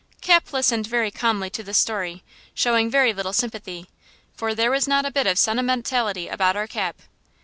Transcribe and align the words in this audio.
Cap 0.19 0.51
listened 0.51 0.87
very 0.87 1.11
calmly 1.11 1.47
to 1.51 1.61
this 1.61 1.77
story, 1.77 2.23
showing 2.55 2.89
very 2.89 3.13
little 3.13 3.33
sympathy, 3.33 3.85
for 4.33 4.55
there 4.55 4.71
was 4.71 4.87
not 4.87 5.05
a 5.05 5.11
bit 5.11 5.27
of 5.27 5.37
sentimentality 5.37 6.27
about 6.27 6.55
our 6.55 6.65
Cap. 6.65 7.03